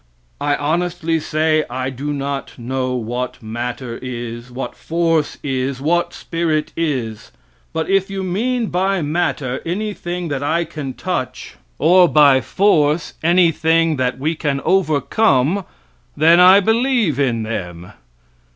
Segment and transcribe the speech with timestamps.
[0.39, 6.73] I honestly say I do not know what matter is, what force is, what spirit
[6.75, 7.31] is;
[7.71, 13.97] but if you mean by matter anything that I can touch, or by force anything
[13.97, 15.65] that we can overcome
[16.17, 17.91] then I believe in them.